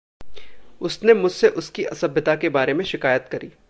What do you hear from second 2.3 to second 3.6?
के बारे में शिक़ायत करी।